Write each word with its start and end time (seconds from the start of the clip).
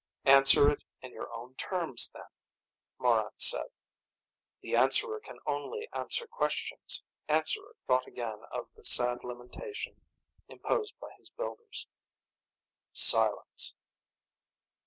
"Answer 0.25 0.71
it 0.71 0.83
in 1.03 1.11
your 1.13 1.31
own 1.31 1.53
terms, 1.57 2.09
then," 2.11 2.25
Morran 2.97 3.37
said. 3.37 3.67
"The 4.61 4.75
Answerer 4.75 5.19
can 5.19 5.37
only 5.45 5.87
answer 5.93 6.25
questions." 6.25 7.03
Answerer 7.27 7.75
thought 7.85 8.07
again 8.07 8.41
of 8.51 8.67
the 8.73 8.83
sad 8.83 9.23
limitation 9.23 10.03
imposed 10.47 10.99
by 10.99 11.11
his 11.19 11.29
builders. 11.29 11.85
Silence. 12.91 13.75